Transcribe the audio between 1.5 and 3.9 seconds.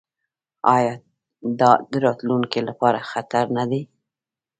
دا د راتلونکي لپاره خطر نه دی؟